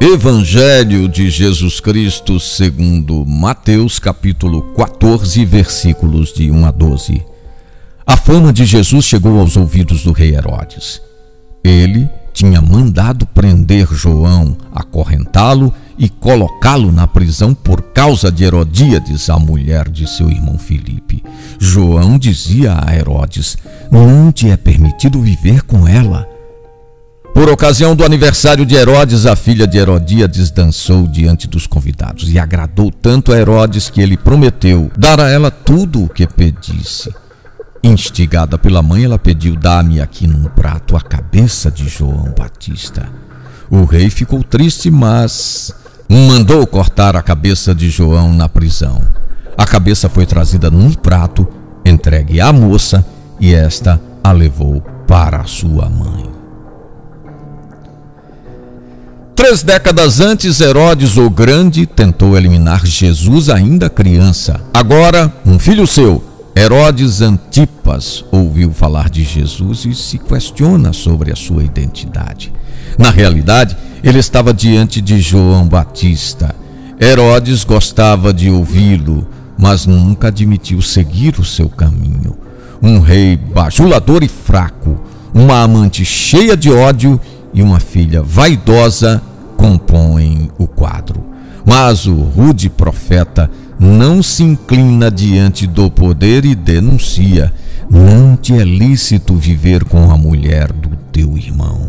Evangelho 0.00 1.08
de 1.08 1.30
Jesus 1.30 1.80
Cristo, 1.80 2.38
segundo 2.38 3.24
Mateus, 3.24 3.98
capítulo 3.98 4.62
14, 4.74 5.42
versículos 5.44 6.34
de 6.34 6.50
1 6.50 6.66
a 6.66 6.70
12. 6.70 7.22
A 8.06 8.16
fama 8.16 8.52
de 8.52 8.66
Jesus 8.66 9.06
chegou 9.06 9.40
aos 9.40 9.56
ouvidos 9.56 10.04
do 10.04 10.12
rei 10.12 10.34
Herodes. 10.34 11.00
Ele 11.64 12.08
tinha 12.32 12.60
mandado 12.60 13.26
prender 13.26 13.88
João, 13.90 14.56
acorrentá-lo 14.70 15.72
e 15.98 16.10
colocá-lo 16.10 16.92
na 16.92 17.06
prisão 17.06 17.54
por 17.54 17.80
causa 17.80 18.30
de 18.30 18.44
Herodíades, 18.44 19.30
a 19.30 19.38
mulher 19.38 19.88
de 19.88 20.06
seu 20.06 20.30
irmão 20.30 20.58
Filipe. 20.58 21.24
João 21.58 22.18
dizia 22.18 22.78
a 22.86 22.94
Herodes: 22.94 23.56
Não 23.90 24.30
te 24.30 24.50
é 24.50 24.56
permitido 24.58 25.22
viver 25.22 25.62
com 25.62 25.88
ela. 25.88 26.35
Por 27.36 27.50
ocasião 27.50 27.94
do 27.94 28.02
aniversário 28.02 28.64
de 28.64 28.74
Herodes, 28.74 29.26
a 29.26 29.36
filha 29.36 29.66
de 29.66 29.76
Herodíades 29.76 30.50
dançou 30.50 31.06
diante 31.06 31.46
dos 31.46 31.66
convidados 31.66 32.32
e 32.32 32.38
agradou 32.38 32.90
tanto 32.90 33.30
a 33.30 33.36
Herodes 33.36 33.90
que 33.90 34.00
ele 34.00 34.16
prometeu 34.16 34.90
dar 34.96 35.20
a 35.20 35.28
ela 35.28 35.50
tudo 35.50 36.02
o 36.02 36.08
que 36.08 36.26
pedisse. 36.26 37.14
Instigada 37.84 38.56
pela 38.56 38.82
mãe, 38.82 39.04
ela 39.04 39.18
pediu: 39.18 39.54
Dá-me 39.54 40.00
aqui 40.00 40.26
num 40.26 40.44
prato 40.44 40.96
a 40.96 41.00
cabeça 41.02 41.70
de 41.70 41.86
João 41.86 42.32
Batista. 42.34 43.06
O 43.68 43.84
rei 43.84 44.08
ficou 44.08 44.42
triste, 44.42 44.90
mas 44.90 45.70
mandou 46.08 46.66
cortar 46.66 47.16
a 47.16 47.22
cabeça 47.22 47.74
de 47.74 47.90
João 47.90 48.32
na 48.32 48.48
prisão. 48.48 49.02
A 49.58 49.66
cabeça 49.66 50.08
foi 50.08 50.24
trazida 50.24 50.70
num 50.70 50.90
prato, 50.90 51.46
entregue 51.84 52.40
à 52.40 52.50
moça, 52.50 53.04
e 53.38 53.52
esta 53.52 54.00
a 54.24 54.32
levou 54.32 54.80
para 55.06 55.44
sua 55.44 55.90
mãe. 55.90 56.25
Três 59.46 59.62
décadas 59.62 60.20
antes, 60.20 60.60
Herodes 60.60 61.16
o 61.16 61.30
Grande 61.30 61.86
tentou 61.86 62.36
eliminar 62.36 62.84
Jesus 62.84 63.48
ainda 63.48 63.88
criança. 63.88 64.60
Agora, 64.74 65.32
um 65.46 65.56
filho 65.56 65.86
seu, 65.86 66.20
Herodes 66.56 67.22
Antipas, 67.22 68.24
ouviu 68.32 68.72
falar 68.72 69.08
de 69.08 69.22
Jesus 69.22 69.84
e 69.84 69.94
se 69.94 70.18
questiona 70.18 70.92
sobre 70.92 71.30
a 71.30 71.36
sua 71.36 71.62
identidade. 71.62 72.52
Na 72.98 73.12
realidade, 73.12 73.76
ele 74.02 74.18
estava 74.18 74.52
diante 74.52 75.00
de 75.00 75.20
João 75.20 75.68
Batista. 75.68 76.52
Herodes 77.00 77.62
gostava 77.62 78.34
de 78.34 78.50
ouvi-lo, 78.50 79.28
mas 79.56 79.86
nunca 79.86 80.26
admitiu 80.26 80.82
seguir 80.82 81.38
o 81.38 81.44
seu 81.44 81.68
caminho. 81.68 82.36
Um 82.82 82.98
rei 82.98 83.36
bajulador 83.36 84.24
e 84.24 84.28
fraco, 84.28 85.00
uma 85.32 85.62
amante 85.62 86.04
cheia 86.04 86.56
de 86.56 86.72
ódio 86.72 87.20
e 87.54 87.62
uma 87.62 87.78
filha 87.78 88.20
vaidosa 88.20 89.22
compõem 89.56 90.50
o 90.58 90.66
quadro. 90.66 91.24
Mas 91.64 92.06
o 92.06 92.14
rude 92.14 92.70
profeta 92.70 93.50
não 93.78 94.22
se 94.22 94.42
inclina 94.42 95.10
diante 95.10 95.66
do 95.66 95.90
poder 95.90 96.44
e 96.44 96.54
denuncia: 96.54 97.52
Não 97.90 98.36
te 98.36 98.54
é 98.54 98.64
lícito 98.64 99.34
viver 99.34 99.84
com 99.84 100.10
a 100.10 100.16
mulher 100.16 100.72
do 100.72 100.90
teu 101.12 101.36
irmão. 101.36 101.88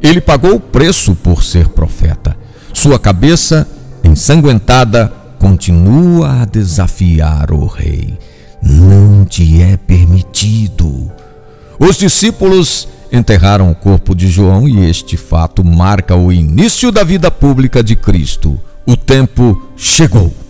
Ele 0.00 0.20
pagou 0.20 0.54
o 0.54 0.60
preço 0.60 1.14
por 1.14 1.44
ser 1.44 1.68
profeta. 1.68 2.36
Sua 2.72 2.98
cabeça, 2.98 3.68
ensanguentada, 4.02 5.12
continua 5.38 6.42
a 6.42 6.44
desafiar 6.44 7.52
o 7.52 7.66
rei. 7.66 8.18
Não 8.62 9.24
te 9.24 9.60
é 9.60 9.76
permitido. 9.76 11.10
Os 11.78 11.98
discípulos 11.98 12.88
enterraram 13.12 13.70
o 13.70 13.74
corpo 13.74 14.14
de 14.14 14.28
João 14.28 14.66
e 14.66 14.88
este 14.88 15.16
fato 15.16 15.62
marca 15.62 16.16
o 16.16 16.32
início 16.32 16.90
da 16.90 17.04
vida 17.04 17.30
pública 17.30 17.82
de 17.82 17.94
Cristo. 17.94 18.58
O 18.86 18.96
tempo 18.96 19.70
chegou. 19.76 20.41